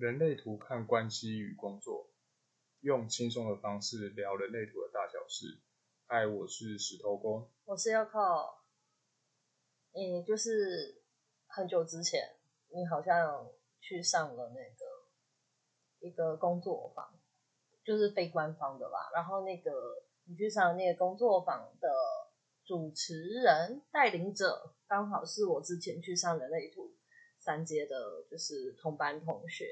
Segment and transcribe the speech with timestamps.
[0.00, 2.08] 人类图看关系与工作，
[2.80, 5.60] 用轻松的方式聊人类图的大小事。
[6.06, 8.54] 嗨，我是石头公，我是 Yoko。
[9.92, 11.02] 嗯，就是
[11.46, 12.18] 很久之前，
[12.68, 13.46] 你好像
[13.78, 17.20] 去上了那个一个工作坊，
[17.84, 19.10] 就是非官方的吧？
[19.14, 19.70] 然后那个
[20.24, 21.90] 你去上那个工作坊的
[22.64, 26.90] 主持人带领者，刚好是我之前去上人类图
[27.38, 29.66] 三阶的，就是同班同学。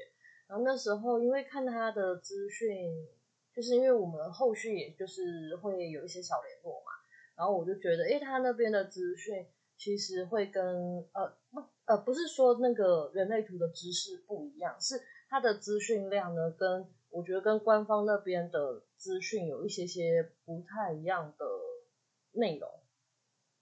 [0.49, 3.07] 然后那时候因为看他的资讯，
[3.53, 6.91] 就是因为我们后续也就是会有一些小联络嘛，
[7.37, 9.45] 然后我就觉得，诶，他那边的资讯
[9.77, 10.63] 其实会跟
[11.13, 14.99] 呃不呃不是说那个人类图的知识不一样，是
[15.29, 21.45] 他的资讯量呢，跟我觉得跟官方那边的资讯有一些些不太一样的
[22.31, 22.67] 内容。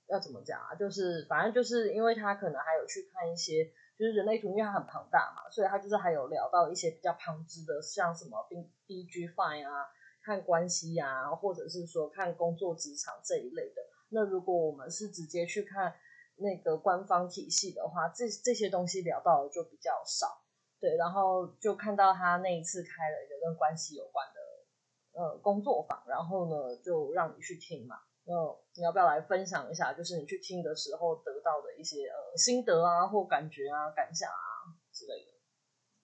[0.07, 0.73] 要怎么讲啊？
[0.75, 8.47] 就是反正就是因为他可能还有去看一些，就是人类图，因为它很庞大嘛，所以他就是还有聊到一些比较旁支的，像什么
[8.85, 9.87] BG Fine 啊，
[10.23, 13.81] 看关系啊，或者是说看工作职场这一类的。
[14.09, 15.95] 那如果我们是直接去看
[16.35, 20.43] 那个官方体系的话，这这些东西聊到的就比较少。
[20.79, 27.95] 对，然后就看到他那一次开了一个跟关系有关的呃工作坊，然后呢就让你去听嘛。
[28.29, 28.33] 嗯，
[28.75, 29.93] 你要不要来分享一下？
[29.93, 35.31] 就是你去听的时候得到的一些呃心得啊，或感觉啊、感想啊之类的。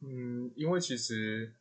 [0.08, 1.54] 嗯，因为其实，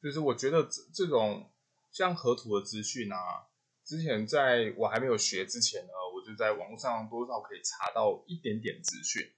[0.00, 1.50] 就是我觉得这这种
[1.90, 3.50] 像河图的资讯啊，
[3.84, 9.28] 之前在我还没有学之前呢，我就在网络上多少可以查到一点点资讯，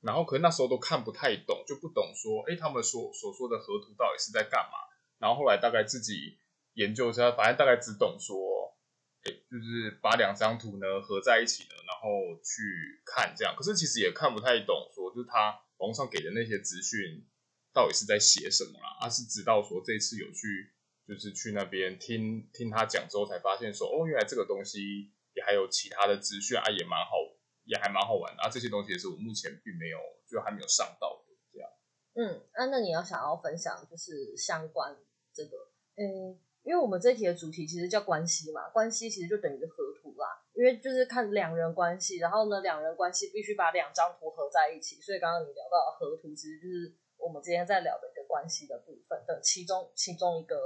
[0.00, 4.78] 然后可能那时候都看不太懂，就不懂说，哎，他们所所说的河图到底是在干嘛？
[5.18, 6.38] 然后后来大概自己
[6.74, 8.49] 研究一下，反正大概只懂说。
[9.22, 17.26] 就是把两张图呢合在一起呢，然后去看这样，可是其实也看不太懂，说就是他网上给的那些资讯
[17.72, 18.96] 到底是在写什么啦？
[19.02, 20.72] 而、啊、是直到说这次有去，
[21.06, 27.16] 就是去那边听听他讲之后，才发现说哦，原来这个东西也还有其他的资讯啊，也蛮好，
[27.64, 28.48] 也还蛮好玩的啊。
[28.48, 31.68] 这些东西也是我目前并没有，就还没有上到的这样。
[32.14, 34.96] 嗯，啊，那你要想要分享就是相关
[35.34, 35.56] 这个，
[35.96, 36.40] 嗯。
[36.70, 40.40] 因为我们这一题的主题其实叫关系嘛，关系其实就等于合图啦。
[40.54, 45.00] 因为就是看两人关系，然后呢，两人关系必须把两张图合在一起。
[45.00, 50.56] 所以刚刚你聊到的合图，其实就是我们今天在聊的一个关系的部分的其中其中一个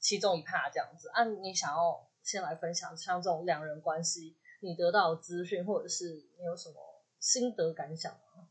[0.00, 1.10] 其中一 part 这样子。
[1.12, 6.76] 啊，你想要先来分享像这种两人关系，你得到的资讯或者是你有什么
[7.20, 8.48] 心得感想吗？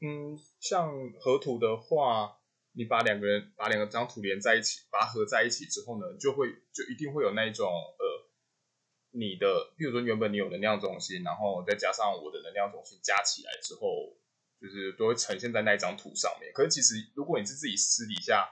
[0.00, 2.36] 嗯，像合图的话。
[2.72, 8.30] 你把两个人把两个张图连在一起，把它合在一起之后呢，就会就一定会有那一种呃，
[9.10, 14.16] 你的，比如说原本你有能量中心，然后再加上我的能量中心加起来之后，
[14.60, 16.52] 就是都会呈现在那一张图上面。
[16.54, 18.48] 可是其实如果你是自己私底下，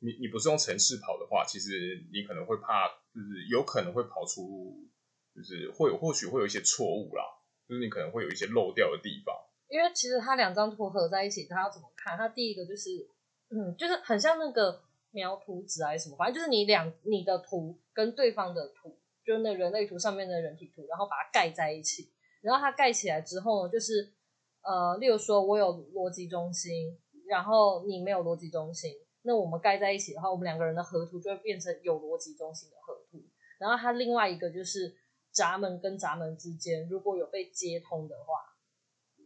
[0.00, 4.90] 你你不是用程式跑的话，其实你可能会怕，就是有可能会跑出，
[5.32, 7.22] 就是会有或许会有一些错误啦，
[7.68, 9.32] 就是你可能会有一些漏掉的地方。
[9.68, 12.18] 因为其实它两张图合在一起，它要怎么看？
[12.18, 13.08] 它第一个就是。
[13.50, 22.12] 嗯，就是很像那个描图纸还是什么，反正就是你两你的图跟对方的图，就是那人类图上面的人体图，然后把它盖在一起，
[22.42, 24.12] 然后它盖起来之后呢，就是
[24.62, 26.96] 呃，例如说我有逻辑中心，
[27.26, 33.20] 然后你没有逻辑中心，那我们盖在一起的话，我们两个人的合图就会变成有逻辑中心的合图。
[33.58, 34.94] 然后它另外一个就是
[35.32, 38.56] 闸门跟闸门之间如果有被接通的话，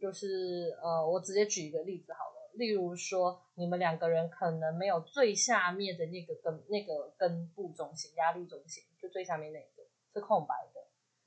[0.01, 2.34] 就是呃，我直接举一个例子好了。
[2.57, 9.83] 例如说，你们两个人可能没有最下面的那个根，那个根部中心、压力中心，就最下面那个
[10.13, 10.81] 是空白的。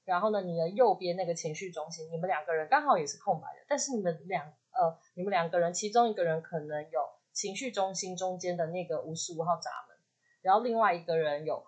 [0.05, 3.65] 然后呢，你的右边那个情绪中心，你们两个人刚好也是空白的。
[3.69, 7.01] 但是你们两呃，你们两个人其中一个人可能有
[7.33, 9.97] 情绪中心中间的那个五十五号闸门，
[10.41, 11.63] 然后另外一个人有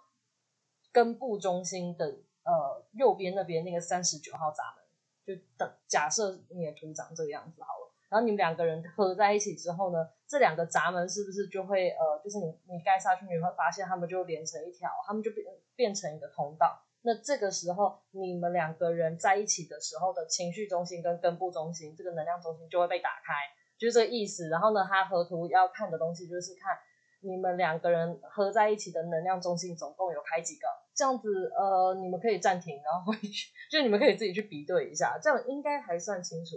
[0.90, 2.06] 根部中心的
[2.44, 4.80] 呃右边那边那个三十九号闸门。
[5.22, 7.79] 就等假设你的图长这个样子好了。
[8.10, 15.46] 然后你们两个人合在一起之后呢，这两个闸门是不是就会呃，就是你你盖下去，你会发现他们就连成一条，他们就变
[15.76, 16.82] 变成一个通道。
[17.02, 23.32] 那这个时候你们两个人在一起的时候的情绪中心跟根部中心，这个能量中心就会被打开，
[23.78, 24.48] 就是这个意思。
[24.48, 26.76] 然后呢，他合图要看的东西就是看
[27.20, 36.56] 你们两个人合在一起的能量中心总共有开几个，这样子呃，你们可以暂停，然后回去，就你们可以自己去比对一下，这样应该还算清楚。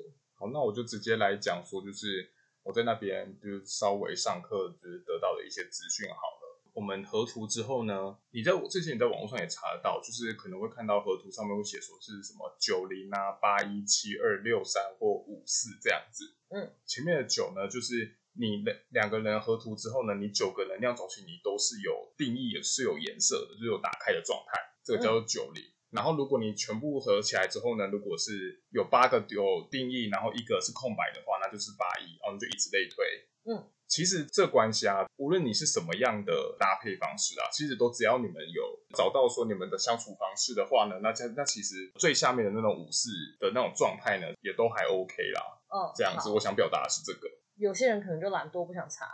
[0.52, 2.32] 那我就直接来讲说，就是
[2.64, 6.44] 我在那边就是稍微上课，就是得到的一些资讯好了。
[6.74, 16.36] 我们合图之后呢，你在我之前你在网络上也查得到，就是可能会看到合图上面会写说是什么九零啊、八一七二六三或五四这样子。
[16.50, 25.64] 嗯，前面的九呢，就是你两两个人合图之后呢，你九个能量中心你都是有定义，也是有颜色的，就是有打开的状态，这个叫做九零。
[25.94, 33.06] 然后，如果你全部合起来之后呢，如果是有八个有定义，然后一个是空白的话，那就是八一，然后你就以此类推。
[33.46, 43.10] 嗯，其实这关系啊，无论你是什么样的搭配方式啊，其实都只要你们有找到说你们的相处方式的话呢，那这那其实最下面的那种武士
[43.40, 45.42] 的那种状态呢，也都还 OK 啦。
[45.70, 47.28] 嗯，这样子，我想表达的是这个。
[47.56, 49.06] 有些人可能就懒惰不想查。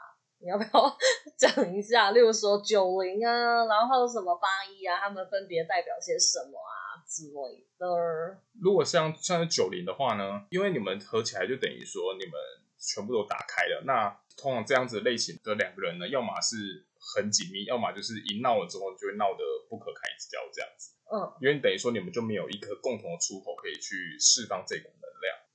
[0.41, 0.97] 你要不要
[1.37, 2.11] 讲一下？
[2.11, 8.39] 例如说九零啊，然后什么八一啊，他们分别代表些什么啊之类的。
[8.61, 12.33] 如果像像是九零的话呢，因为你们合起来就等于说你们
[12.77, 13.83] 全部都打开了。
[13.85, 20.01] 那通常这样子类型的两个人呢，要么是很紧密，要么就是一闹了之后就会闹得不可开
[20.31, 20.95] 交这样子。
[21.11, 24.89] 嗯，因为等于说你们就没有一个共同的出口可以去释放这股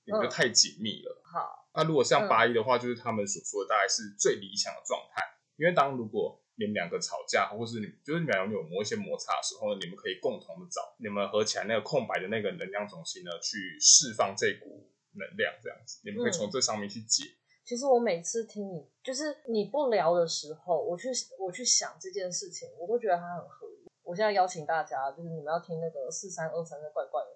[0.05, 1.11] 你们就太紧密了。
[1.11, 1.69] 嗯、好。
[1.75, 5.23] 那如果像八一的话，就是他们所说的大概是最理想的状态。
[5.56, 14.87] 因为当如果你们两个吵架，或是你就是你们两个有某一些摩擦的时候呢，你们可以共同的找你们合起来那个空白的那个能量中心呢，去释放这股
[15.19, 17.25] 能量，这样子，你们可以从这上面去解。
[17.65, 21.09] 其实我每次听你就是你不聊的时候，我去
[21.39, 23.91] 我去想这件事情，我都觉得它很合理。
[24.03, 27.34] 我现在邀请大家，就是你们要听那个四三二三的怪怪的。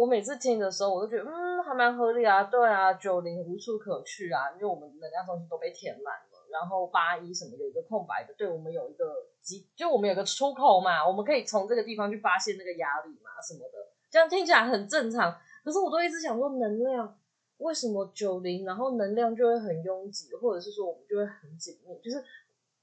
[0.00, 6.48] 我每次听的时候，我都觉得嗯，还蛮合理啊，对啊，九零无处可去啊，因为我们能量中心都被填满了。
[6.50, 9.04] 然后八一什么有一个空白的，对我们有一个
[9.42, 15.36] 机，就我们有个出口嘛，我们可以从这个地方去发现那个压力嘛什么的，这样听起来很正常。
[15.62, 17.18] 可是我都一直想说，能量
[17.58, 22.24] 为什么九零，然后能量就会很拥挤，或者是说我们就会很紧密，就是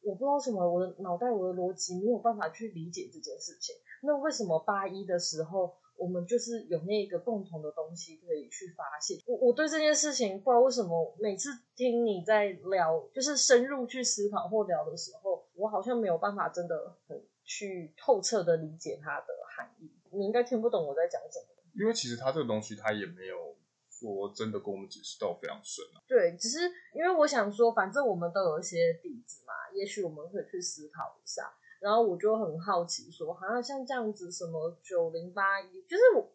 [0.04, 3.75] 我不知道什么我的脑袋我的逻辑没有办法去理解这件事情。
[4.04, 5.74] 那为什么八一的时候？
[5.98, 9.18] 我们就是有那个共同的东西可以去发现。
[9.26, 19.92] 我我对这件事情不知道为什么，每次听你在聊，就是深入去思考或聊的时候，我好像没有办法真的很去透彻的理解它的含义。
[20.12, 21.46] 你应该听不懂我在讲什么。
[21.74, 23.56] 因为其实它这个东西，它也没有
[23.90, 26.02] 说真的跟我们解释到非常深啊。
[26.08, 26.60] 对，只是
[26.94, 31.54] 因为我想说，反正我们都有一些底子嘛，也许我们可以去思考一下。
[31.79, 36.31] 然后我就很好奇说，好像像这样子，什么九零八一，就是我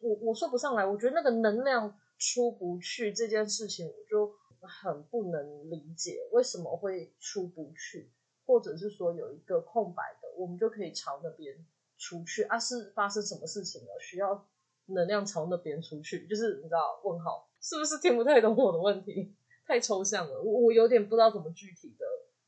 [0.00, 8.10] 我我说不上来，我觉得那个能量出不去这件事情，我就很不能理解为什么会出不去，
[8.46, 11.54] 或者是说有一个空白的，我们就可以朝那边
[11.98, 12.58] 出去啊？
[12.58, 13.88] 是发生什么事情了？
[14.00, 14.46] 需要
[14.86, 16.26] 能量朝那边出去？
[16.26, 19.34] 就是你知道问号是不是听不太懂我的问题？
[19.66, 22.06] 太抽象了，我我有点不知道怎么具体的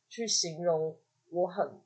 [0.09, 0.97] 去形容，
[1.31, 1.81] 我很。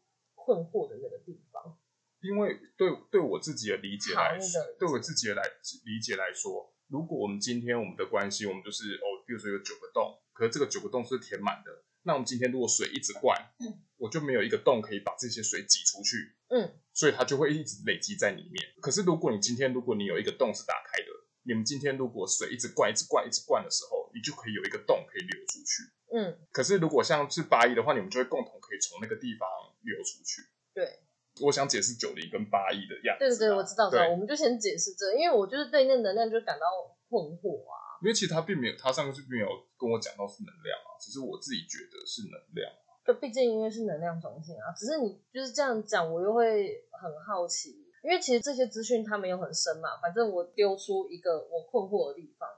[0.44, 1.78] 困惑的那个地方，
[2.20, 5.42] 因为对对我自己的理解来说，对我自己的来
[5.84, 18.74] 理解来说，如果我们今天我们的关系，我们就是哦，比如说有九个洞，可是这个九个洞是填满的，那我们今天如果水一直灌，嗯，我就没有一个洞可以把这些水挤出去，嗯，所以它就会一直累积在里面。
[18.80, 21.06] 可是如果你今天如果你有一个洞是打开的，
[21.44, 25.82] 你们今天如果水一直灌、一直灌、一直灌的时候，你就可以有一个洞可以流出去，
[26.14, 26.38] 嗯。
[26.52, 29.48] 可是如果像是八一的话，你们就会共同可以从那个地方。
[29.84, 30.42] 流出去，
[30.74, 31.00] 对，
[31.40, 33.24] 我想解释九零跟八一的样子。
[33.24, 34.08] 对对对，我知道，知道。
[34.08, 36.66] 我们就先解释这个，因为我就是对那能量就感到
[37.08, 37.98] 困惑啊。
[38.02, 39.48] 因为其实他并没有，他上次并没有
[39.78, 42.70] 跟我讲到是能量啊，只是我自己觉得是能量。
[43.06, 50.00] 就毕竟因为是能量中心啊，只是你就是这样讲，我又会很好奇，因为其实这些资讯它没有很深嘛。
[50.00, 52.48] 反正我丢出一个我困惑的地方，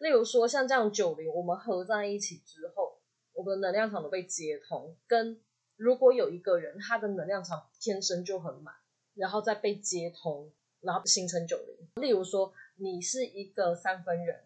[0.00, 3.00] 例如说像这样九零，我们合在一起之后，
[3.32, 5.40] 我们的能量场都被接通，跟。
[5.82, 8.72] 如果有一个人，他的能量场天生就很满，
[9.14, 11.76] 然后再被接通，然后形成九零。
[12.00, 14.44] 例如说，你是一个三分人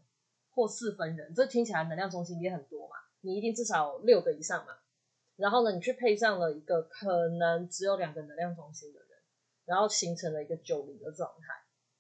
[0.51, 4.79] 或四分人，这听起来能量中心也很多嘛，你一定至少六个以上嘛。
[5.37, 9.09] 然后呢，你去配上了一个可能只有两个能量中心的人，
[9.67, 11.47] 然后形成了一个九零的状态。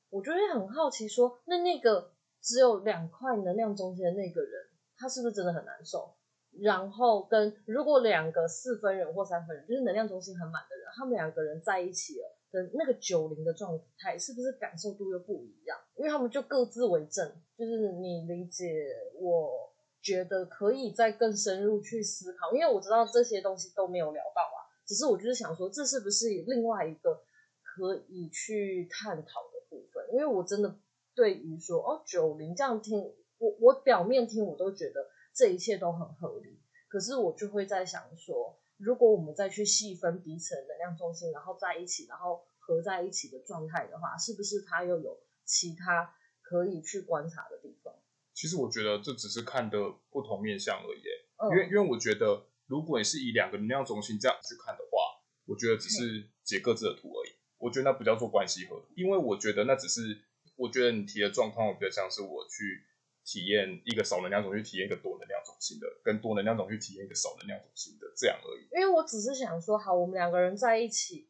[0.09, 4.66] 我就会很好奇说，那那个只有两块能量中心的那个人，
[4.97, 6.16] 他是不是真的很难受？
[6.60, 15.78] 然后跟如果两个四分人或三分人，就是能量中心很满的人，他们两个人在一起了的那个九零的状态，是不是感受度又不一样？
[15.96, 18.86] 因为他们就各自为政，就是你理解，
[19.20, 19.70] 我
[20.00, 27.20] 觉得可以再更深入去思考，因为我知道这些东西都没有聊到啊，只是我就是想说，这是不是另外一个
[27.62, 30.04] 可以去探讨的部分？
[30.12, 30.75] 因为我真的
[31.14, 32.98] 对于说哦九零这样听，
[33.38, 35.06] 我我表面听我都觉得。
[35.37, 47.95] 这一切都很合理，可是我就会在想说，如果我们再去细分彼此的能量中心，然后在一起，然后合在一起的状态的话，是不是它又有其他可以去观察的地方？
[48.33, 49.78] 其实我觉得这只是看的
[50.11, 51.02] 不同面向而已。
[51.37, 57.33] 嗯，因为因为我觉得，如果你是以两个能量中心这样去看的话，我觉得只是解各自的图而已。
[57.59, 60.23] 我觉得那不叫做关系合图，因为我觉得那只是，
[60.57, 62.85] 我觉得你提的状况我比较像是我去
[63.25, 65.15] 体验一个少能量中心，体验一个多
[65.56, 68.68] 能量中心的，跟多能量种去体验一个少能量种型的这样而已。
[68.72, 71.28] 因为我只是想说，好，我们两个人在一起。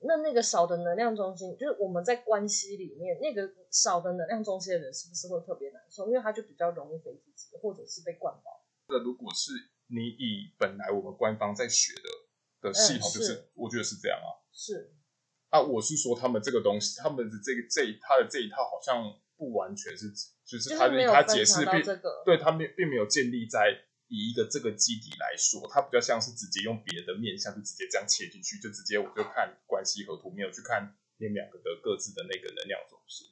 [0.00, 6.06] 那那个少的能量中心，就是我们在关系里面那个少的能量中心的人，是不是会特别难受？
[6.06, 8.64] 因为他就比较容易被自己，或者是被灌爆。
[8.86, 9.50] 那如果是
[9.88, 14.38] 你以本来我们官方在学的的系统，就是、嗯、是我觉得是这样啊。
[14.52, 14.94] 是
[15.48, 19.02] 啊，我是说他们这个东西，他们的这个这一他的这一套好像
[19.38, 20.10] 不完全是，
[20.44, 23.84] 就是他、就是、他解释并、这个、对他并并没有建立在。
[24.10, 33.28] 以一个这个基底来说，他比较像是直接用别的面向，就直接这样切进去，就直接我就看关系和图，没有去看你们两个的各自的那个能量中心。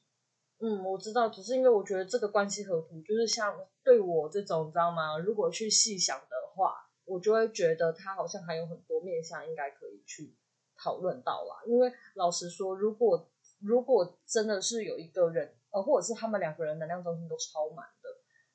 [0.60, 5.16] 嗯，我知道，只是因为我觉得这个关系和图就是像对我这种，你知道吗？
[5.16, 6.74] 如果去细想的话，
[7.06, 10.36] 我就会觉得它好像还有很多面向应该可以去
[10.76, 11.64] 讨论到啦。
[11.66, 18.08] 因为老实说，如果如果真的是有一个人，呃，或者是他们两个人能量中心都超满的。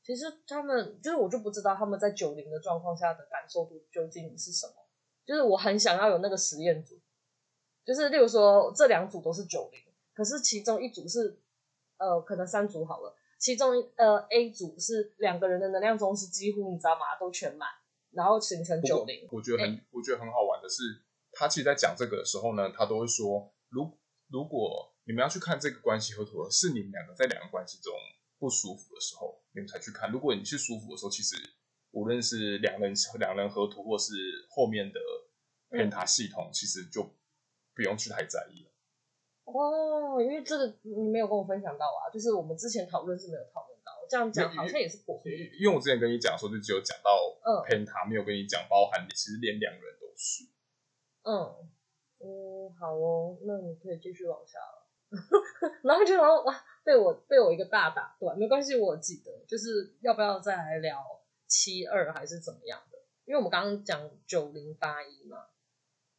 [0.03, 4.73] 其实他们就是我就不知道他们在九零的状况下的感受度究竟是什么。
[5.23, 6.99] 就是我很想要有那个实验组，
[7.85, 9.79] 就是例如说这两组都是九零，
[10.13, 11.39] 可是其中一组是
[11.97, 17.69] 呃可能三组好了，其中呃 A 组是两个人的能量中心几乎你知道吗都全满，
[18.11, 19.27] 然后形成九零。
[19.31, 20.81] 我觉得很我觉得很好玩的是，
[21.31, 23.95] 他其实在讲这个的时候呢，他都会说，如
[24.27, 27.91] 如果你们要去看这个关系合图，是你们两个在两个关系中。
[28.39, 30.09] 不舒服的时候，你们才去看。
[30.09, 31.35] 如果你是舒服的时候，其实
[31.91, 34.13] 无论是两人两人合图，或是
[34.49, 34.99] 后面的
[35.69, 37.03] 偏塔系统，嗯，其实就
[37.75, 38.71] 不用去太在意了。
[39.43, 45.51] 哦，因为这个你没有跟我分享到啊，就是我们之前讨论是没有讨论到，这样讲好像也是不合理。
[45.59, 47.11] 因为我之前跟你讲说，就只有讲到
[47.45, 50.45] 嗯偏塔，没有跟你讲包含你，其实连两人都是。
[51.21, 51.69] 嗯，
[52.25, 54.80] 嗯，好哦，那你可以继续往下了。
[55.83, 56.65] 然后就然后哇。
[56.83, 60.99] 被我被我一个大打断，没关系，我记得，就是要不要再来聊
[61.45, 62.97] 七二还是怎么样的？
[63.25, 65.45] 因为我们刚刚讲九零八一嘛，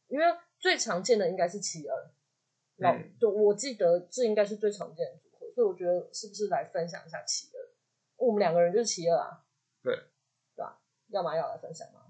[0.07, 0.25] 因为
[0.57, 2.11] 最常见的应该是七二，
[2.77, 7.59] 老对，我记得这应该是最常见的组合，所以我觉得是不是来分享一下七二？
[8.15, 9.43] 我们两个人就是七二啊，
[9.83, 9.93] 对，
[10.55, 10.79] 对吧？
[11.09, 12.05] 要么要来分享吗？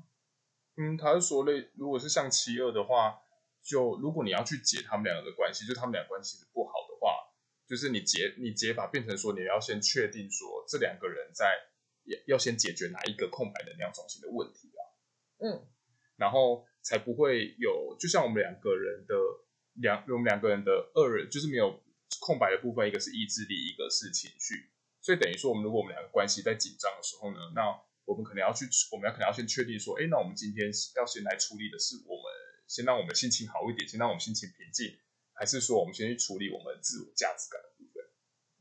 [0.77, 3.22] 嗯，他是说类，如果是像七二的话，
[3.63, 7.31] 就如果你要去解他们两个的关系，就他们俩关系是不好的话。
[7.65, 11.47] 就是你解你解法变成说，你要先确定说这两个人在
[12.03, 14.83] 要要先解决哪一个空白能量中心的问题啊，
[15.39, 15.65] 嗯，
[16.17, 19.15] 然后才不会有，就像我们两个人的
[19.75, 21.81] 两我们两个人的二人就是没有
[22.19, 24.69] 空白的部分，一个是意志力，一个是情绪，
[25.01, 27.63] 所以等于说我们如果我们两个关系在紧张的时候呢，那
[28.05, 32.22] 我们可能要去，我们要可能要先确定说，哎，那我们今天要先来处理的是我们
[32.67, 34.97] 先让我们心情好一点，先让我们心情平静。
[35.35, 38.03] 还是说，我们先去处理我们自我价值感的部分。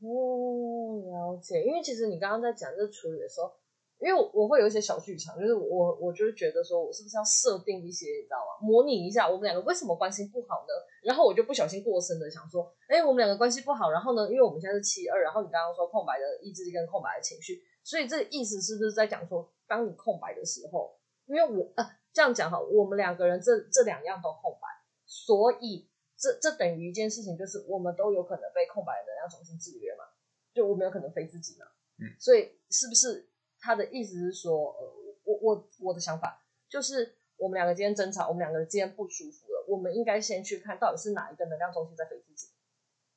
[0.01, 1.63] 哦，了解。
[1.63, 3.53] 因为其实你刚刚在讲这个处理的时候，
[3.99, 8.67] 因为我，我会有一些小剧场，就是我，我就是觉得说，我是不是要设定一些，你知道吗？
[8.67, 10.73] 模拟一下我们两个为什么关系不好呢？
[11.03, 24.67] 然后我就不小心过深的想说，哎，我们两个关系不好，然后呢，因为我们现在是七二，然后你刚刚说空白的意志力跟空白的情绪，所以这个意思是不是在讲说，当你空白的时候，因为我啊这样讲哈，我们两个人这这两样都空白，
[25.05, 25.89] 所以。
[26.15, 30.05] 这这等于一件事情，就是我们都有可能被空白的能量中心制约嘛，
[30.53, 31.65] 就我们有可能非自己嘛，
[31.97, 33.27] 嗯，所以是不是
[33.59, 34.93] 他的意思是说，呃，
[35.25, 42.47] 我我我的想法就是，我们两个今天争吵，我们两个今天不舒服了，我们应该先去看到底是哪一个能量中心在非自己，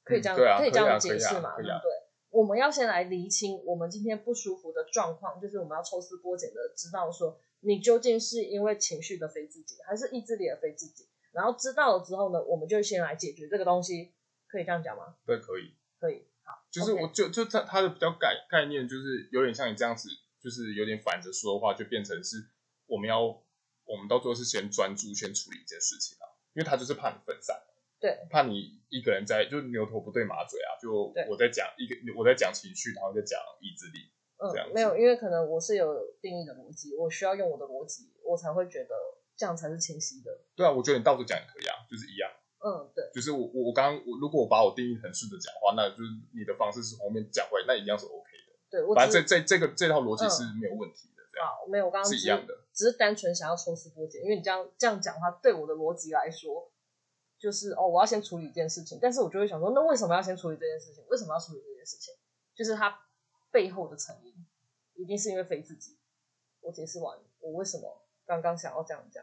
[0.03, 1.55] 可以这样，嗯啊、可以这样解释嘛？
[1.55, 1.93] 对不对？
[2.31, 11.09] 我们要先来厘清我们今天不舒服的状况，就是我们要抽丝剥茧的知道说，你究竟是因为情绪的非自己，还是意志力的非自己？
[11.33, 14.15] 然后知道了之后呢，我们就先来解决这个东西，
[14.47, 15.17] 可以这样讲吗？
[15.27, 20.09] 对，可以，可以，好，就是我就就他他的比较概概念，就是有点像你这样子，
[20.41, 22.37] 就是有点反着说的话，就变成是
[22.87, 27.55] 我们要我们到最后是先专注先处理一件事情啊，因为他就是怕你分散，
[28.01, 38.95] 对，怕你一个人在就牛头不对马嘴啊，就我在讲一个我在讲情绪，然后在讲意志力，嗯，这样没有，因为可能我是有定义的逻辑，我需要用我的逻辑，我才会觉得。
[39.39, 40.33] 这样才是清晰的。
[40.57, 42.25] 对啊，我觉得你倒着讲也可以啊，就是一样。
[42.57, 43.05] 嗯，对。
[43.13, 48.57] 就是我我我刚刚我如果我把我定义很顺着讲话，那就是你的方式是后面讲回来，那一样是 OK 的。
[48.71, 51.21] 对，我反正这这这个这套逻辑是没有问题的。
[51.29, 51.47] 这样。
[51.47, 56.73] 好，没有，我刚刚是一样的，只是单纯想要抽丝剥茧，因为你这样这样讲话，对我的逻辑来说，
[57.39, 61.05] 就是哦，我要先处理一件事情，但是我就会想说，那为什么要先处理这件事情？
[61.11, 62.15] 为什么要处理这件事情？
[62.57, 62.89] 就是它
[63.51, 64.35] 背后的成因，
[64.95, 65.97] 一定是因为非自己。
[66.61, 69.23] 我解释完，我我为什么刚刚想要这样讲。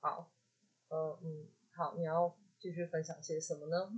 [0.00, 0.30] 好，
[0.88, 3.90] 呃嗯，好，你要继续分享些什么呢？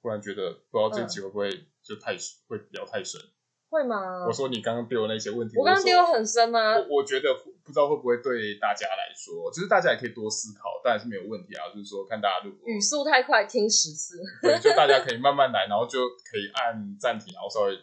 [0.00, 1.50] 突然觉得不知道这集会不会
[1.82, 3.20] 就太、嗯、会聊太深。
[3.68, 4.24] 会吗？
[4.26, 6.76] 我说你刚刚丢的那些问题，我刚刚丢很深吗？
[6.76, 11.68] 我我觉得不知道会不会对大家来说，就是大家也可以多思考，当然是没有问题啊。
[11.74, 17.76] 就是说看大家如果语速太快，听十次，对，就大家可以慢慢来，然后就可以按暂停，然后稍微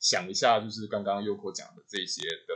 [0.00, 2.54] 想一下，就是刚刚优酷讲的这些的，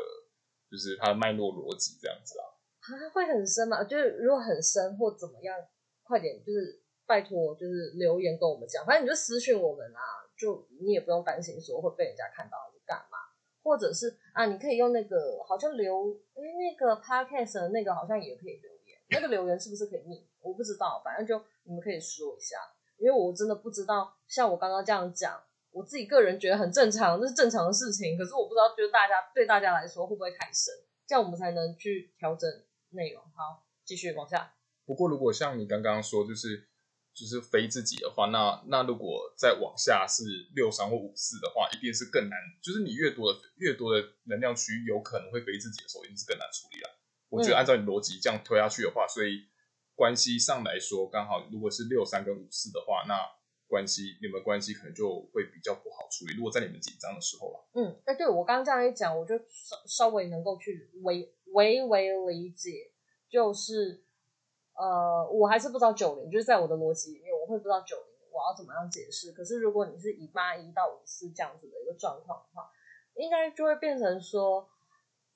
[0.71, 2.45] 就是它的脉络逻辑这样子啊。
[2.81, 3.85] 啊，会很深吗？
[3.85, 5.57] 就是如果很深或怎么样，
[6.03, 10.01] 快点，就是拜托，就是留言跟我们讲，反正你就私讯我们啊，
[10.37, 12.57] 就你也不用担心说会被人家看到。
[12.85, 13.17] 干嘛？
[13.63, 20.27] 或者是啊，你可以用那个好像留，因为那个 podcast 那个好像也可以留言，那个留言是不是可以匿？
[20.41, 22.57] 我不知道，反正就你们可以说一下，
[22.99, 25.41] 因为我真的不知道，像我刚刚这样讲，
[25.73, 30.73] 我自己个人觉得很正常，这是正常的事情，可是我不知道，就是大家对大家来说会不会太深，
[31.07, 32.49] 这样我们才能去调整
[32.91, 33.23] 内容。
[33.35, 34.55] 好，继续往下。
[34.85, 36.69] 不过如果像你刚刚说，就是。
[37.15, 42.39] 就是非自己的话，那那如果再往下是六三或五四的话，一定是更难。
[42.63, 46.89] 就是你越多的越多的能量区，有可能会非自己的时候，一定是更难处理了。
[47.29, 49.45] 我觉得按照你逻辑这样推下去的话，所以
[49.95, 53.21] 关系上来说，刚好如果是六三跟五四的话，那
[53.73, 56.37] 关系你们关系可能就会比较不好处理。
[56.37, 62.93] 如果在你们紧张的时候啊，嗯，哎，对我刚刚这样一讲，我就稍稍微能够去微微微理解，
[63.31, 64.05] 就是。
[64.75, 69.31] 呃，我还是不知道九零，就是在我的逻辑里面，我会不知道九零我要怎么样解释。
[69.31, 72.71] 可是如果你是以八一到五四这样子的一个状况的话，
[73.15, 74.67] 应该就会变成说，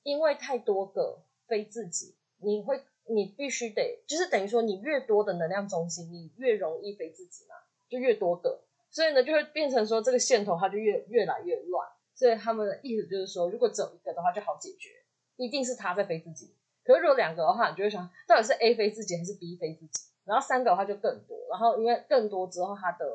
[0.01, 7.53] 因为太多个非自己，你会你必须得，就是等于说你越多的能量中心，你越容易非自己嘛，
[7.89, 11.87] 就越多个，所以呢就会变成说这个线头它就越越来越乱。
[12.15, 14.89] 所以他们的意思就是说，如果只有一个的话就好解决，
[15.35, 16.55] 一定是他在飞自己。
[16.83, 20.07] 可是如果两个的话，你就会想到底是 A 飞自己还是 B 飞自己？
[20.25, 23.05] 然后三个的话就更多，然后因为更多之后，它的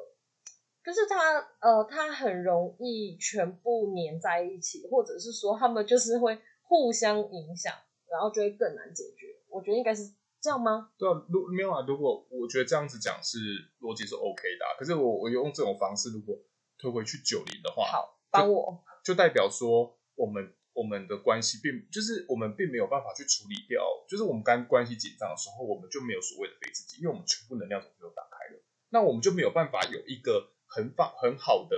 [0.85, 7.75] 就是它呃，它很容易全部粘在一起，或者是说他们就是会互相影响，
[8.09, 9.27] 然后就会更难解决。
[9.49, 10.91] 我觉得应该是这样吗？
[10.99, 11.85] 对啊，如没有啊。
[11.87, 13.39] 如果我觉得这样子讲是
[13.81, 16.37] 逻辑是 OK 的啊，可是我我用这种方式，如果
[16.77, 20.53] 推回去九零的话，好，帮我就，就代表说我们。
[20.75, 31.77] 我们的关系并就是我们并没有办法去处理掉，就是我们刚关系紧张的时候，我们就没有所谓的非自己，因为我们全部能量总都打开了，那我们就没有办法有一个很方很好的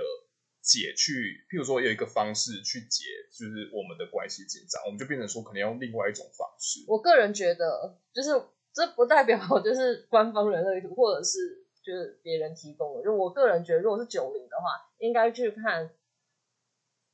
[0.61, 3.03] 解去，譬如说有一个方式去解，
[3.37, 6.85] 就是我们的关系紧张，我们就变成说可能要用另外一种方式。
[6.87, 8.31] 我个人觉得，就是
[8.75, 15.89] 这不代表 就是官方人类图，或者是就是别人提供的，就我个人觉得，如果是九零的话，应该去看，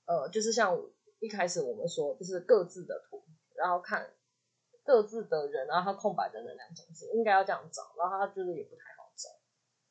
[0.07, 0.77] 呃，就是像。
[1.23, 3.21] 一开始我们说就是各自的图，
[3.53, 4.09] 然后看
[4.83, 9.29] 各自的人，然后他空白的能量中心应该要这样找，然后他就是也不太好找。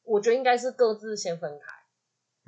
[0.02, 1.66] 我觉得应该是各自先分开，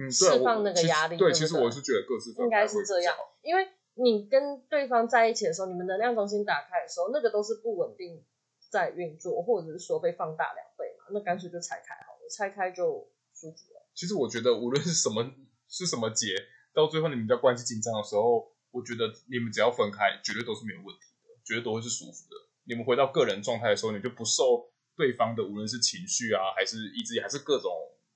[0.02, 1.16] 嗯，释放那个压力。
[1.16, 8.24] 对，对，其实我是觉得各自应该是这样，因为你跟对方在一起的时候，你们能量中心打开的时候，那个都是不稳定
[8.72, 13.86] 在运作，或者是说被放大两倍嘛，那干脆就拆开好了，拆开就舒服了。
[13.94, 15.30] 其实我觉得无论是什么
[15.68, 16.28] 是什么结，
[16.72, 18.50] 到最后你们在关系紧张的时候。
[18.72, 22.36] 我觉得你们只要分开，绝对都是没有问题的，绝对都会是舒服的。
[22.64, 27.70] 你们回到个人状态的时候，你就不受对方的无论是情绪啊，还是意志力，还是各种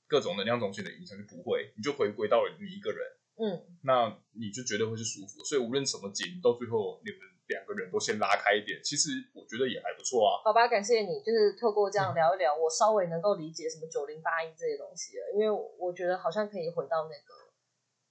[0.09, 3.05] 各种能量中心的影响，就不会，你就回归到了你一个人。
[3.37, 5.45] 嗯，那你就绝对会是舒服。
[5.45, 10.42] 所以无论什么紧，到最后你们两个人都先拉开一点，其实我觉得也还不错啊。
[10.44, 17.46] 好吧，感谢你，就是透过这样聊一聊，嗯、我稍微能够理解什么九零八一这些东西了，因为我觉得好像可以回到那个。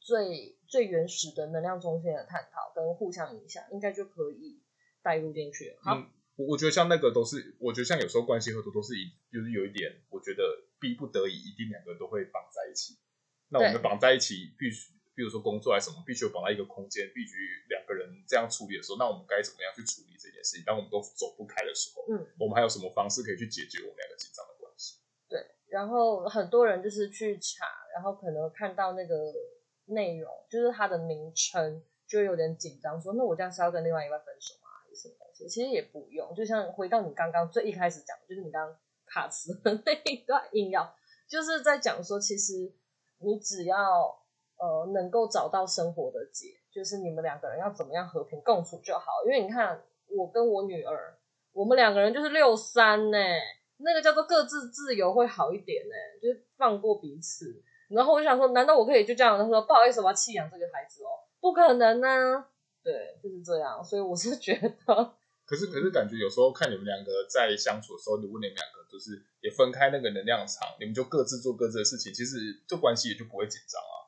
[0.05, 4.61] 最最原始的能量中心的探讨跟互相影响，应该就可以
[5.01, 5.79] 带入进去了。
[5.81, 10.43] 好，嗯，我我觉得像那个都是，我觉得像有时候关系合作都是一，就是有一点，我觉得
[10.79, 12.93] 逼不得已，一定两个人都会绑在一起。
[13.49, 17.33] 那我们绑在一起，必须，比如说工作还是什么，必须绑在一个空间，必须
[17.69, 20.63] 两个人这样处理的时候，那我们该怎么样去处理这件事情？
[20.65, 24.99] 当我们都走不开的时候，嗯，我们还有什么方式可以去解决我们两个紧张的关系？
[25.29, 29.33] 对，然后很多人就是去查，然后可能看到那个。
[29.87, 34.69] 内容就是它的名称，就有点紧张，说那我这样是要跟另外一半分手吗？
[34.83, 35.47] 还是什么东西？
[35.47, 38.75] 其实也不用，就像回到你刚刚最一开始讲，就是你刚刚
[39.05, 40.95] 卡词的那一段硬要，
[41.27, 42.73] 就是在讲说，其实
[43.19, 44.24] 你只要
[44.57, 49.23] 呃能够找到生活的解，就是你们两个人要怎么样和平共处就好。
[49.25, 51.17] 因为你看我跟我女儿，
[51.51, 53.17] 我们两个人就是六三呢，
[53.77, 57.63] 那个叫做各自自由会好一点呢，就是放过彼此。
[57.89, 59.37] 然后我就想说，难道我可以就这样？
[59.37, 62.43] 他说不好意思，我要弃养这个孩子哦，不可能呢、
[62.83, 63.83] 对，就是这样。
[63.83, 65.13] 所以我是觉得，
[65.45, 72.37] 可是可是感觉有时候看你们两个在相处的时候，如果你们两个就是也分开那个能量场，你们就各自做各自的事情，其实
[72.67, 74.04] 这关系也就不会紧张啊。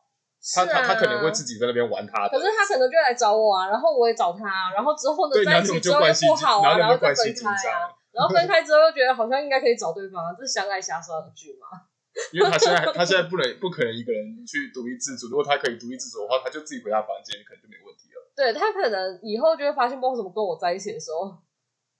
[0.56, 11.68] 他他他可能会自己在那边玩他的，可是他可能就来找我啊，然后我也找他，然后之后呢在一起之后又不好啊，然后就分开啊，然后分开之后又觉得好像应该可以找对方，这是相爱相杀的剧嘛？
[12.34, 18.32] 因为他现在他现在不能不可能一个人去独立自主，如果他可以独立自主的话，他就自己回他房间，可能就没问题了。
[18.36, 21.38] 对，他可能以后就会发现，不知道怎么跟我在一起的时候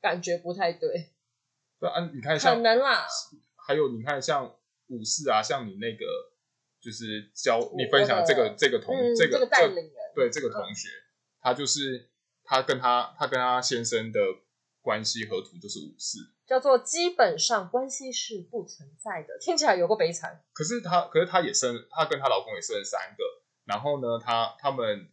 [0.02, 1.12] 感觉不太对。
[1.80, 3.06] 对啊，你看像可能啦，
[3.68, 4.56] 还有你看像
[4.88, 6.06] 武士啊，像你那个。
[6.88, 11.04] 就是教你分享这个这个同、嗯、这个带领人对这个同学，嗯、
[11.42, 12.10] 他就是
[12.46, 14.22] 他跟他他跟他先生的
[14.82, 20.42] 关系合图就是武士，叫做基本上关系是不存在的，听起来有个悲惨。
[20.54, 23.24] 可是他可是他也生他跟他老公也生了三个，
[23.66, 25.10] 然后呢，他他们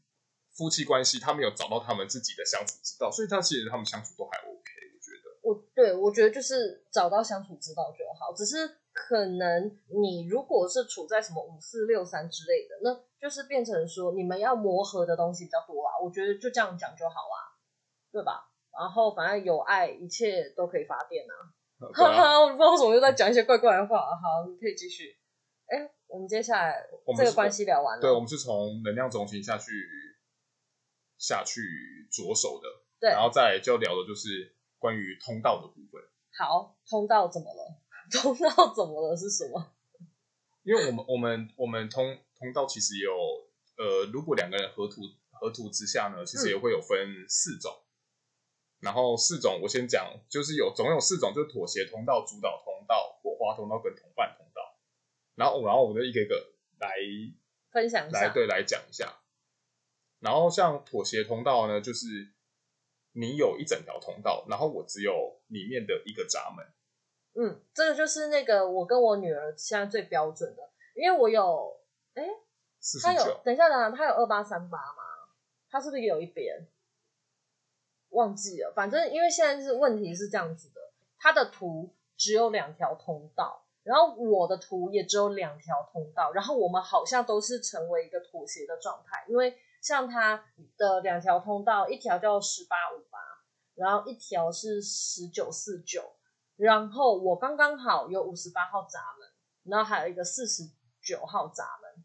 [0.52, 5.40] 夫妻关系他们有找到他们自己的相处之道，所以他其实他们相处都还 OK，我觉得。
[5.42, 8.78] 我对我觉得就是找到相处之道就好，只是。
[8.94, 15.98] 可能你如果是处在什么五四六三之类的，那就是变成说你们要磨合的东西比较多啊。
[16.00, 17.58] 我觉得就这样讲就好啊，
[18.12, 18.48] 对吧？
[18.72, 21.34] 然后反正有爱，一切都可以发电啊。
[21.92, 23.98] 哈哈、啊，我不知道为什么又在讲一些怪怪的话。
[23.98, 25.18] 好，你可以继续。
[25.66, 28.00] 哎，我们接下来这个关系聊完了。
[28.00, 29.72] 对，我们是从能量中心下去
[31.18, 31.60] 下去
[32.12, 32.68] 着手的，
[33.00, 36.00] 对，然后再就聊的就是关于通道的部分。
[36.38, 37.80] 好，通道怎么了？
[38.12, 39.16] 通道怎么了？
[39.16, 39.72] 是什么？
[40.62, 43.12] 因为我们我们我们通通道其实有
[43.76, 47.70] 呃，如果两个人合图合图之下呢，其实也会有分四种。
[47.72, 47.84] 嗯、
[48.80, 54.78] 然后四种我先讲，就是有总有四种，就是妥协通道、主导通道、火花通道跟同伴通道。
[55.34, 56.88] 然后然后我们就一个一个来
[57.70, 59.18] 分享一下，来对来讲一下。
[60.20, 62.32] 然后像妥协通道呢，就是
[63.12, 66.64] 你有一整条通道，然后我只有里面的一个闸门。
[67.36, 70.62] 嗯，这个就是那个我跟我女儿现在最标准的，
[70.94, 71.80] 因为我有，
[72.14, 72.22] 哎，
[73.02, 75.02] 她有，等一下，等一下，她有二八三八吗？
[75.68, 76.68] 她是不是也有一边？
[78.10, 80.80] 忘记了，反正因为现在是问题是这样子的，
[81.18, 90.44] 她的图只有两条通道，然后我的图也只有两条通道，然后我们好像都是成为一个妥协的状态，因为像她
[90.76, 93.18] 的两条通道，一条叫十八五八，
[93.74, 96.12] 然后一条是十九四九。
[96.56, 99.28] 然后我刚刚好有五十八号闸门，
[99.64, 100.62] 然后还有一个四十
[101.02, 102.04] 九号闸门，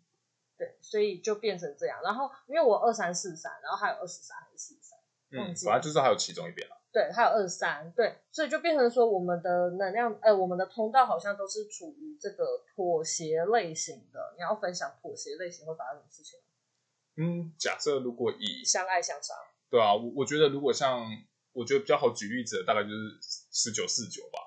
[0.57, 2.01] 对，所以就变成这样。
[2.03, 4.99] 然后因为我二三四三，然后还有二十三还是四十三，
[5.31, 6.75] 嗯，反正就是还有其中一边了。
[6.91, 14.33] 对，还有二十三，对，所以就变成说我们的能量，呃，我们的通道好像都是处于这个妥协类型的。
[14.35, 16.39] 你要分享妥协类型会发生什么事情？
[17.17, 19.35] 嗯，假设如果以相爱相杀，
[19.69, 21.05] 对啊，我我觉得如果像。
[21.53, 23.17] 我觉得比较好举例子的大概就是
[23.51, 24.39] 十九四九吧。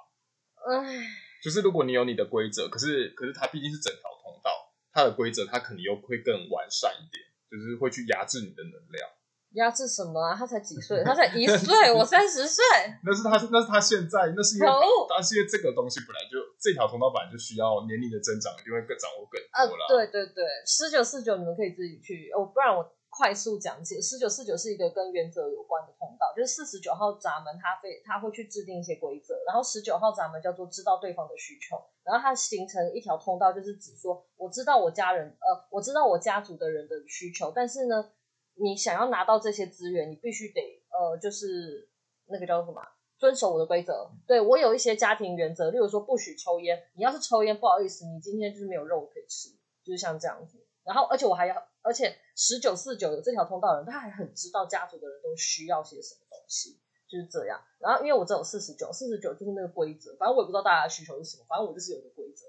[0.65, 1.03] 唉，
[1.43, 9.11] 就是如果你有你的规则，可是可是它毕竟是整条通道，它的规则它肯定又会更完善一点，就是会去压制你的能量。
[9.53, 10.35] 压制什么啊？
[10.35, 11.05] 他才几岁？
[11.05, 12.65] 他才一岁，我三十岁。
[13.05, 14.71] 那是他，那是他现在，那是因为，
[15.11, 19.37] 那是因为这个东西本来就这条通道本来就需要年龄的增长，就会更掌握更
[19.69, 19.85] 多了。
[19.89, 22.81] 对对对，十九四九你们可以自己去哦，不然我。
[23.15, 38.13] 快速讲解，十九四九是一个跟原则有关的通道，就是四十九号闸门，它会它会去制定一些规则，然后十九号闸门叫做知道对方的需求，然后它形成一条通道，就是指说我知道我家人，呃，我知道我家族的人的需求，但是呢，
[38.55, 41.91] 你想要拿到这些资源，你必须得，呃，就是
[42.29, 42.81] 那个叫做什么，
[43.19, 44.11] 遵守我的规则。
[44.27, 49.51] 对，我有一些家庭原则，例如说不许抽烟，你要是抽烟，不好意思，你今天就是没有肉可以吃，
[49.85, 50.67] 就是像这样子。
[50.85, 57.63] 然后，而且我还要，而且十九四九有这条通道的人，他还很知道家族的人都需要些什么东西，就是这样。
[57.79, 62.47] 然后，因为我只有四十九，四十九就是那个规则，反正我也不知道大家的需求是什么，反正我就是有个规则，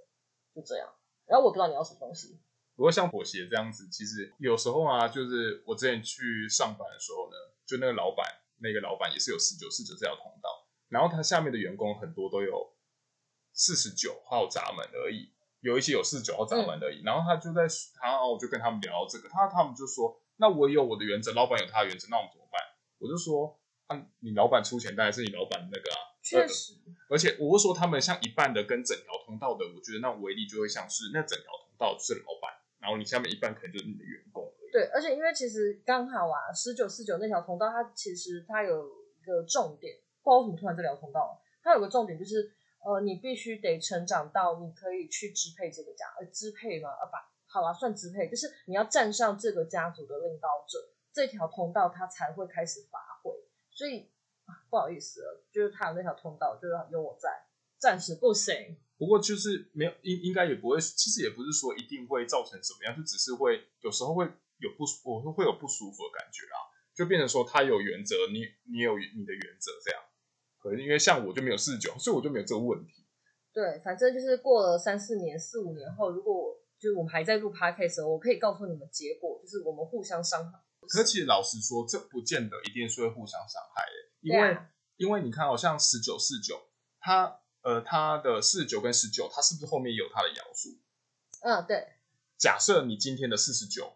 [0.56, 0.89] 就这样。
[1.26, 2.39] 然后我不知道你要什么东西。
[2.76, 8.26] 不过像妥协这样子，其实有时候啊，就是我之前去上班的时候呢，就那个老板，
[8.62, 10.50] 那个老板也是有十九四九这条通道，
[10.89, 12.74] 然后他下面的员工很多都有
[13.54, 15.33] 四十九号闸门而已。
[15.63, 17.63] 有一些有四十九号闸门而已，嗯、然后他就在，
[18.04, 22.60] 然后我就跟他们聊这个，他他们就说，那我也有我的原则，老板有他的原则，那我们怎么办？
[22.99, 26.76] 我就说，啊，你老板出钱当然是你老板那个啊，确实，
[27.10, 34.71] 而且我会说他们像一半的跟整条通道的，我觉得那威力就会像是那整条通道是老板，然后你下面一半可能就是你的员工而已。
[34.71, 38.84] 对，而且因为其实刚好啊，十九四九那条通道，它其实它有
[39.15, 42.52] 一个重点，不知道为什么突然这聊通道，它有个重点就是。
[42.84, 53.32] 呃，你必须得成长到你可以去支配这个家，呃，支配嘛，啊，把好了，算支配，就是你要站上这个家族的领导者，这条通道他才会开始发挥。
[53.72, 54.10] 所以，
[54.46, 57.30] 啊，不好意思，就是他有那条通道，就是有我在，
[57.80, 58.78] 暂时不行。
[58.98, 66.58] 不过就是没有应应该也不会，其实也不是说一定会造成什么样，就只是会有时候会有不舒服，我会有不舒服的感觉啊，
[66.96, 70.02] 就变成说他有原则，你你有你的原则这样。
[70.63, 73.06] 可能因为像我就没有四十九，所以我就没有这个问题。
[73.52, 80.58] 对，反正就是过了三四年、四五年后，如果就是我们还在录 podcast 的时候，我可以告诉你们结果，就是我们互相伤害。
[80.88, 86.60] 可是其实老实说，这不见得一定是会互相伤害的，因为、啊、因为你看，好像十九四九，
[86.99, 90.69] 它呃，它的四十九跟十九，它是不是后面有它的摇数？
[91.41, 91.88] 嗯，对。
[92.38, 93.93] 假设你今天的四十九，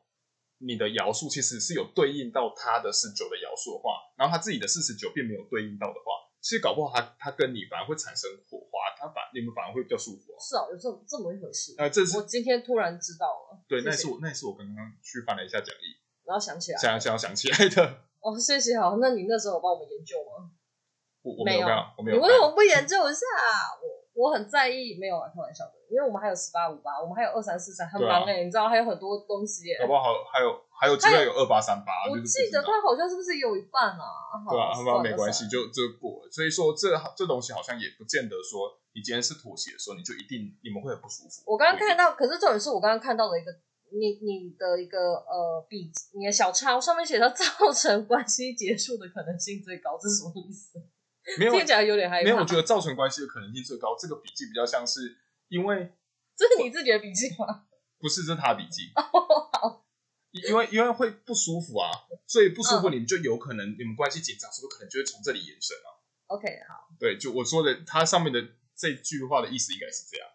[0.59, 10.33] 你的摇数其实是有对应到它的四十九的摇数的话，然后他自己的四十九并没有对应到的话，其实搞不好他他跟你反而会产生火花，他反你们反而会比较舒服。
[10.39, 11.75] 是啊，有这这么一回事。
[11.77, 13.59] 呃，这是我今天突然知道了。
[13.67, 15.97] 对，谢谢那是我那是我刚刚去翻了一下讲义。
[16.23, 18.03] 然后想起来，想想要想起来的。
[18.19, 18.77] 哦，谢谢。
[18.79, 20.51] 好，那你那时候有帮我们研究吗？
[21.23, 22.17] 我我没有，我没有。
[22.17, 23.23] 你为什么不研究一下？
[23.81, 23.86] 我
[24.17, 25.73] 我很在意，没有啊，开玩笑的。
[25.87, 29.85] 因为我们还有十八五八，我们还有二三四三，很忙哎，你知道还有很多东西哎。
[29.85, 30.25] 好不好？
[30.33, 32.09] 还有还有机会有二八三八。
[32.09, 34.03] 我记得他好像是不是有一半啊？
[34.49, 36.31] 对啊，好吧，没关系，就就过了。
[36.31, 41.45] 所以说，这这东西好像也不见得说，你今天是妥协的时候，你就一定你们会很不舒服。
[41.45, 43.53] 我刚刚看到，可是重点是我刚刚看到的一个。
[43.89, 50.77] 你你的一个呃笔，你的小抄上面写到造成关系结束的可能性最高，这是什么意思？
[51.37, 52.23] 没有，听起来有点害怕。
[52.23, 53.95] 没有，我觉得造成关系的可能性最高。
[53.99, 55.17] 这个笔记比较像是
[55.49, 55.93] 因为
[56.35, 57.65] 这是你自己的笔记吗？
[57.99, 58.91] 不是，这是他的笔记。
[58.95, 59.83] 哦，
[60.31, 61.89] 因为因为会不舒服啊，
[62.25, 65.89] 所以不舒服，你们就有可能、嗯、你们关系紧张，是不是可能就会从这里延伸啊
[66.27, 66.87] ？OK，好。
[66.99, 68.41] 对，就我说的，它上面的
[68.75, 70.29] 这句话的意思应该是这样。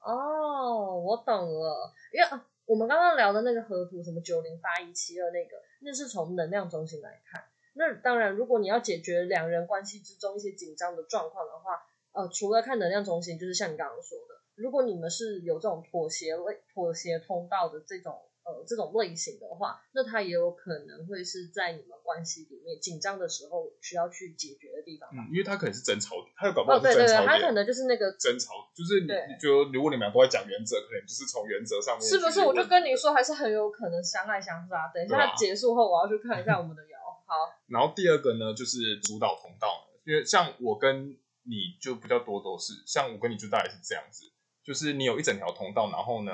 [0.00, 2.42] 哦，我懂了，因为。
[2.68, 7.42] 我们刚刚聊的那个河图，什么九零八一七二那个，那是从能量中心来看。
[7.78, 11.80] 那当然，如果你要解决两人关系之中一些紧张的状况的话，
[12.12, 18.20] 呃，除了看能量中心，就是像你刚刚说的，如果你们是有这种妥协类、妥协通道的这种。
[18.48, 25.06] 呃，这种类型的话，那它也有可能会是在你们关系里面紧张的时候需要去解决的地方。
[25.12, 27.04] 嗯，因为他可能是争吵点，他有搞不好是争吵点。
[27.04, 32.00] 哦，对对对，他可能就是那个争吵，就是你就如果你们俩都在讲原则，可能就是从原则上面。
[32.00, 32.40] 是不是？
[32.40, 34.88] 我就跟你说，还是很有可能相爱相杀。
[34.94, 36.96] 等一下结束后，我要去看一下我们的瑶。
[37.28, 37.52] 好。
[37.68, 44.24] 然后第二个呢，就是主导通道，因为像我跟你就比较多都是，像我跟你就大概是这样子，
[44.64, 46.32] 就是你有一整条通道，然后呢。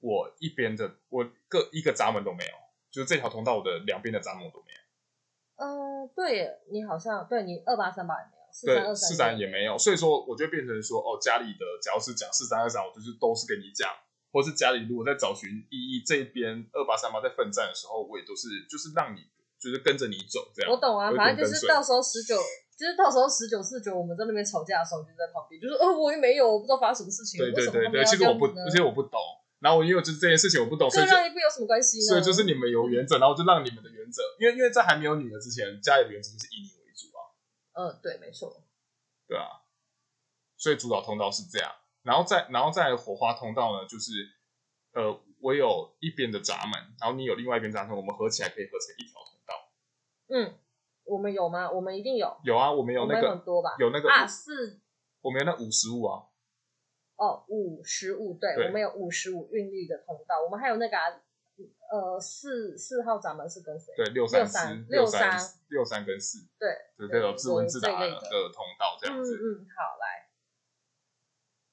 [0.00, 2.52] 我一边的我各一个闸门都没有，
[2.90, 5.64] 就是这条通道我的两边的闸门都没有。
[5.64, 13.88] 嗯，对，你好像对你二八三八也没有，四三二三四三也没有，所以说我就变成说，哦，家里的只要是讲四三二三，我就是都是跟你讲，
[14.30, 19.24] 或是家里如果在找寻意义这一边二八三八在奋战的时候，我也都是就是让你
[19.64, 20.70] 就是跟着你走这样。
[20.70, 22.36] 我懂啊，反正就是到时候十九，
[22.76, 27.40] 就是到时候十九四九，我们在那边吵架的时候，就在旁边，就是哦，我也没有，我不知道发生什么事情。
[27.40, 29.18] 对对对对，其实我不，其实我不懂。
[29.60, 32.04] 然后我因为就是这件事情我不懂，所以让一步有什么关系呢？
[32.04, 37.32] 所以就是你们有原则，然后就让你们的原则，因为因为在还没有女儿之前，家里的原则就是以你为主啊。
[37.72, 38.52] 嗯，对，没错。
[39.26, 39.64] 对啊，
[40.58, 41.72] 所以主导通道是这样，
[42.02, 44.12] 然后再然后再火花通道呢，就是
[44.92, 49.33] 呃，我有一边的闸门，然后你有另外一边闸门，我们合起来可以合成一条通道。
[50.28, 50.54] 嗯，
[51.04, 51.70] 我们有吗？
[51.70, 52.36] 我们一定有。
[52.44, 53.76] 有啊，我们有那个很多吧？
[53.78, 54.80] 有那个啊四，
[55.20, 56.24] 我们有那五十五啊。
[57.16, 61.04] 哦，五十五，对，对我们有五十五韵律的通道，我们还有那个、啊、
[61.92, 63.92] 呃四四号闸门是跟谁？
[63.96, 64.40] 对，六三
[64.88, 69.36] 六三六三跟四，对，对这种自问自答的通道这样子。
[69.36, 70.26] 嗯嗯，好来。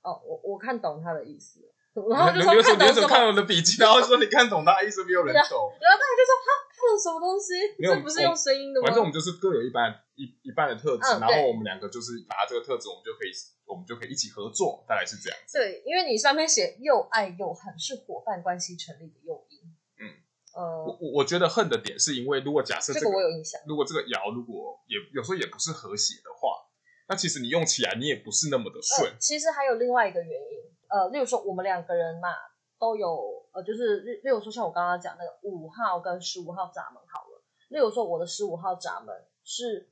[0.03, 1.59] 哦，我我看懂他的意思，
[1.93, 3.07] 然后就说看懂什么？
[3.07, 5.73] 看我的笔记，然后说你看懂他的意思，没有人懂。
[5.81, 6.49] 然后大家就说他
[6.97, 7.53] 什么东西？
[7.81, 8.87] 这不是用声音的吗？
[8.87, 13.31] 反正我们就是各有一半一一半的特质，然后我们两个就是拿这个特质，我们就可以。
[13.71, 15.57] 我们就可以一起合作，大概是这样子。
[15.57, 19.59] 对，因为你上面写又爱又恨，是伙伴关系成立的诱因。
[19.95, 20.11] 嗯，
[20.53, 26.49] 呃，我我觉得恨的点是因为，如果假设这个，这个我有印象，如果这个爻如果也有时候也不是和谐的话，
[27.07, 29.09] 那其实你用起来你也不是那么的顺。
[29.09, 32.27] 呃，其实还有另外一个原因，呃，例如说我们两个人嘛，
[32.77, 39.91] 都有呃，就是例如说像我刚刚讲那个五号跟十五号闸门好了，例如说我的十五号闸门是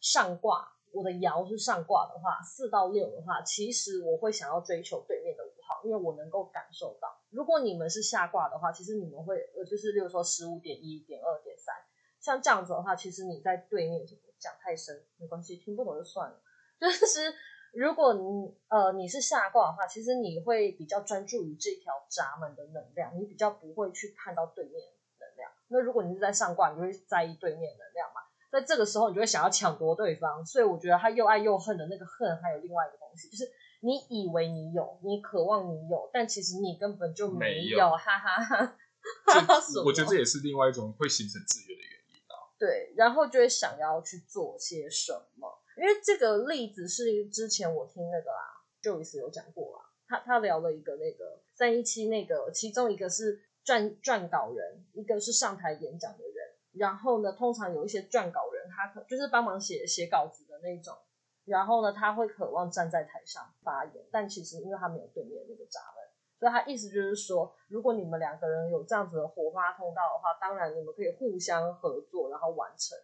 [0.00, 0.72] 上挂。
[0.92, 7.16] 我的爻是上挂的话，四到六的话，其实我会想要追求对面的五号，因为我能够感受到。
[7.30, 11.72] 如果你们是下挂的话，其实你们会呃，就是例如说十五点一点二点三，
[12.18, 14.04] 像这样子的话，其实你在对面
[14.40, 16.42] 讲太深没关系，听不懂就算了。
[16.80, 17.32] 就是
[17.72, 25.50] 如果你呃你是下卦的话，其实你会比较专注于这条闸门的能量，你比较不会去看到对面的能量。
[25.68, 28.22] 那如果你是在上卦，你就会在意对面的能量嘛？
[28.50, 30.44] 在这个时候，你就会想要抢夺对方。
[30.44, 33.48] 所以我觉得他又爱又恨的那个恨，还有另外一个东西，就是
[33.80, 38.76] 你以为你有，你渴望你有，但其实你根本就没有，没有哈哈哈。
[39.86, 42.34] 我觉得这也是另外一种会形成制约的原因啊。
[42.58, 49.84] 对，然后就会想要去做些什么，因为这个例子是之前我听那个啦，Joyce 有讲过啦。
[50.06, 56.34] 他他聊了一个那个三一七那个，其中一个是撰撰稿人，一个是上台演讲的人。
[56.72, 60.96] 然后呢，通常有一些撰稿人，他可就是帮忙写写稿子的那种。
[61.44, 66.04] 然后呢，他会渴望站在台上发言，但其实因为他没有对面那个闸门，
[66.38, 72.98] 所以他意思就是说，如果你们两个人有这样子的火花通道的话，当然你们可以互相合作，然后完成。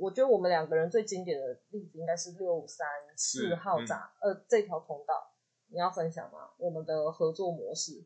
[0.00, 5.34] 我觉得我们两个人最经典的例子应该是六三四号闸，嗯、呃，这条通道。
[5.70, 6.48] 你要分享吗？
[6.56, 8.02] 我们的合作模式，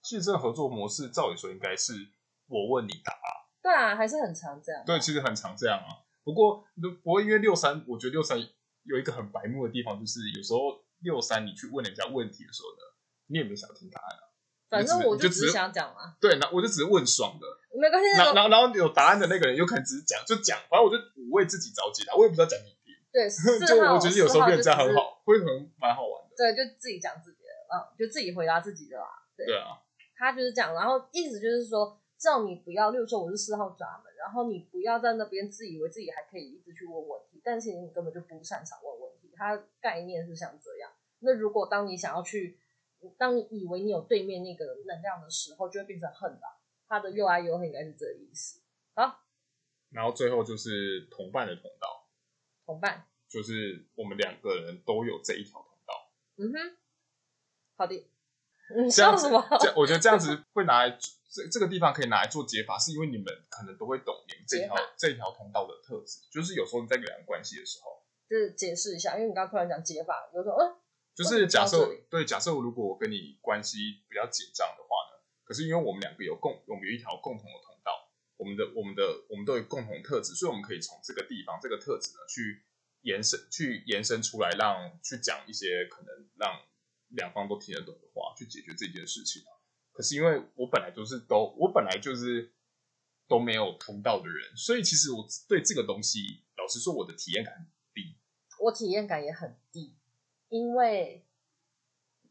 [0.00, 1.92] 其实这个合作模式，照理说应该是
[2.46, 3.12] 我问你答。
[3.60, 4.82] 对啊，还是很常这样。
[4.86, 6.08] 对，其实很常这样啊。
[6.24, 6.64] 不过，
[7.02, 8.38] 不过因为六三，我觉得六三
[8.84, 14.27] 有一个很白目的地方，就是有时候六三你去问人家问题的时候呢，你也没想听答案啊。
[14.68, 16.16] 反正我就只是想讲嘛。
[16.20, 17.46] 对，那我就只是问爽的，
[17.78, 18.10] 没关系。
[18.16, 20.96] 然后，然后，然后有答案的那个人有可能只是讲，就讲，反正我就
[21.30, 22.94] 我为自己着急啦，我也不知道讲你听。
[23.10, 23.28] 对，
[23.66, 25.46] 就我觉得有时候变成这样很好，会很
[25.80, 26.34] 蛮好玩的。
[26.36, 29.06] 对，就自己讲自己的，嗯，就自己回答自己的啦。
[29.36, 29.80] 对，对啊，
[30.16, 39.32] 他就是这样，然后意思就是说，叫你不要，例如说我是四号闸门，然后你不要在那边自以为自己还可以一直去问问题，但其实你根本就不擅长问问题。
[39.34, 40.90] 他概念是像这样。
[41.20, 42.58] 那如果当你想要去，
[43.16, 46.60] 当你以为你有对面那个能量的时候，就会变成恨吧。
[46.88, 48.62] 他的又爱又恨应该是这个意思。
[48.94, 49.20] 好，
[49.90, 52.08] 然后最后就是同伴的通道，
[52.64, 56.10] 同伴就是我们两个人都有这一条通道。
[56.36, 56.76] 嗯哼，
[57.76, 58.10] 好的。
[58.76, 59.42] 你笑什么？
[59.60, 60.98] 这我觉得这样子会拿来
[61.30, 66.20] 这这个地方可以拿来做解法，是因为你们可能都会懂你们这条法这条通道的特质。
[66.30, 70.76] 就是有时候你在两人关系的时候，就是解释一下，因为你刚刚突然讲解法，有时候嗯，
[71.18, 82.62] 就是假设对假设如果我跟你关系比较紧张的话呢，可是因为我们两个有共我们有一条共同的通道，我们的我们的我们都有共同特质，所以我们可以从这个地方这个特质呢去。
[83.02, 86.60] 延伸去延伸出来让，让去讲一些可能让
[87.10, 89.54] 两方都听得懂的话，去解决这件事情啊。
[89.92, 92.52] 可是因为我本来就是都，我本来就是
[93.28, 98.18] 都没有通道的人，所以其实我对这个东西，老实说，我的体验感很低。
[98.58, 99.96] 我体验感也很低，
[100.48, 101.24] 因为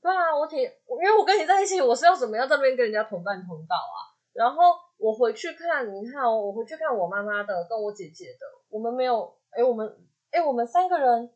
[0.02, 4.14] 对啊，我挺，因为我跟你在一起，我是要怎么样在那边跟人家同伴通道啊？
[4.34, 10.04] 然后我回去看，你看哦，我回去看我妈妈的，跟我姐姐的，我们没有，哎，我们。
[10.30, 11.32] 哎，我们三个人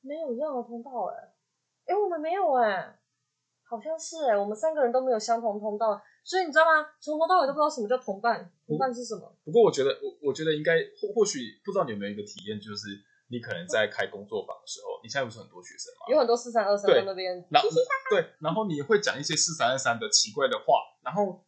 [0.00, 1.14] 没有一样的通道哎，
[1.86, 2.98] 哎，我们没有哎，
[3.62, 6.84] 好像是哎，我们三个人都没有相同通道，所以你知道吗？
[6.98, 9.32] 从头到尾都不知道什么叫同伴，同伴是什么？
[9.44, 12.88] 不过我觉得，我我觉得应该或或许不知道你有没有一个体验，就是
[13.34, 16.06] 你可能在开工作坊的时候，你现在不是很多学生吗？
[16.06, 17.68] 有很多四三二三在那边，然后
[18.08, 21.42] 对，然后你会讲一些四三二三的奇怪的话，然后。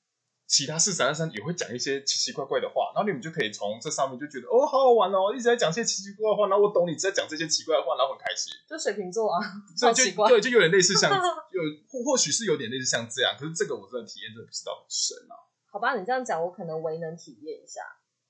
[0.48, 8.54] 其他四三二三也会讲一些奇奇怪怪的话，然后你们就可以从这上面就觉得哦，好好玩哦，一直在讲些奇奇怪怪的话，然后我懂你在讲这些奇怪的话，然后很开心。
[8.62, 9.42] 就水瓶座啊，
[9.74, 11.10] 所以就对，就有点类似像
[11.50, 11.58] 有
[11.90, 15.34] 或或许是有点类似像这样，可是这个我真的体验真的不知道很深啊。
[15.66, 17.82] 好吧，你这样讲我可能唯能体验一下，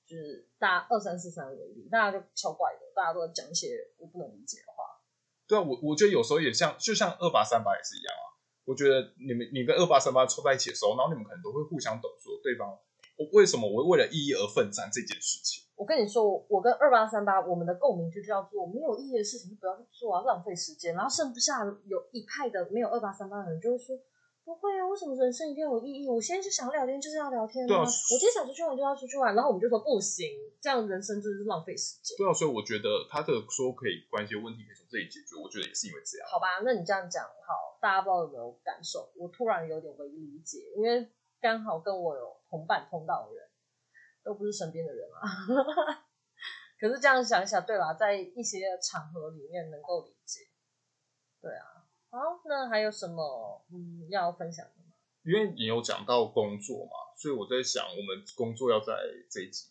[0.07, 4.97] 就是大家二三四三为例，大家就超怪的，大家都在讲一些我不能理解的话。
[5.45, 8.25] 对啊，我我觉得有时候也像，就像二八三八也是一样啊。
[8.63, 12.67] 我觉得你们你跟二八三八凑在一起的时候，然后你们可能都会互相懂说对方
[13.17, 15.63] 我为什么我会为了意义而奋战这件事情。
[15.75, 20.95] 我跟你说，我跟二八三八我们的共鸣就叫做没有意义的事情就不要去做啊，浪费时间。
[20.95, 23.95] 然后剩不下有一派的没有二八三八的人就会说
[24.47, 26.07] 不会啊，为什么人生一定要有意义？
[26.07, 27.67] 我现在就想聊天，就是要聊天啊。
[27.67, 29.35] 对啊，我今天想出去玩就要出去玩。
[29.35, 30.23] 然后我们就说不行，
[30.61, 32.15] 这样人生就是浪费时间。
[32.15, 36.23] 对啊，所以我觉得他的说可以关系问题可以从这里解决，我觉得也是因为这样。
[36.31, 37.75] 好吧，那你这样讲好。
[37.83, 39.11] 大家不知道有没有感受？
[39.19, 43.43] 我突然有点微理解，因为刚好跟我有同伴通道的人，
[44.23, 46.07] 都不是身边的人啊。
[46.79, 47.93] 可是这样想一想，对吧？
[47.93, 50.47] 在一些场合里面能够理解。
[51.41, 51.76] 对啊，
[52.17, 54.93] 好，那还有什么嗯要分享的吗？
[55.23, 58.93] 因为你有讲到工作嘛，所以我在想，我们工作要在
[59.29, 59.67] 这一集。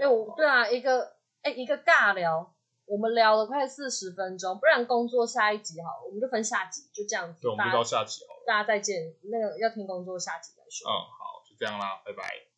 [0.00, 2.54] 哎，我对啊，一个哎一个尬聊。
[2.86, 7.40] 我们聊了快四十分钟，不然工作下一集好了，我们就分下集，就这样子。
[7.40, 8.42] 对，我们就到下集好了。
[8.44, 10.90] 大家再见，那个要听工作下集再说。
[10.90, 12.49] 嗯，好，就这样啦，拜拜。